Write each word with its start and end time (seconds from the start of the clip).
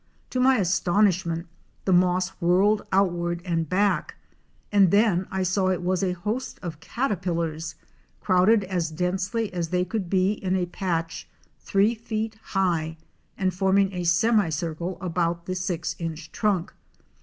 To 0.31 0.39
my 0.39 0.57
astonishment 0.57 1.45
the 1.85 1.93
moss 1.93 2.29
whirled 2.41 2.81
outward 2.91 3.39
and 3.45 3.69
back, 3.69 4.15
and 4.71 4.89
then 4.89 5.27
I 5.29 5.43
saw 5.43 5.67
it 5.67 5.83
was 5.83 6.01
a 6.01 6.13
host 6.13 6.57
of 6.63 6.79
caterpillars 6.79 7.75
crowded 8.19 8.63
as 8.63 8.89
densely 8.89 9.53
as 9.53 9.69
they 9.69 9.85
could 9.85 10.09
be 10.09 10.31
in 10.31 10.55
a 10.55 10.65
patch 10.65 11.29
three 11.59 11.93
feet 11.93 12.35
high 12.41 12.97
and 13.37 13.53
forming 13.53 13.93
a 13.93 14.03
semicircle 14.03 14.97
about 14.99 15.45
the 15.45 15.53
six 15.53 15.95
inch 15.99 16.31
trunk. 16.31 16.73